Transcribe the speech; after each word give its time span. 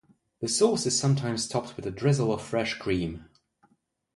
The 0.39 0.47
sauce 0.47 0.87
is 0.87 0.97
sometimes 0.99 1.47
topped 1.47 1.75
with 1.77 1.85
a 1.85 1.91
drizzle 1.91 2.33
of 2.33 2.41
fresh 2.41 2.73
cream. 2.79 3.25